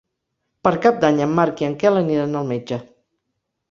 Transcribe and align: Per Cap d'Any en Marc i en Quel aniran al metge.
Per 0.67 0.71
Cap 0.85 0.97
d'Any 1.05 1.23
en 1.27 1.37
Marc 1.41 1.63
i 1.67 1.71
en 1.71 1.79
Quel 1.85 2.03
aniran 2.05 2.43
al 2.43 2.53
metge. 2.57 2.85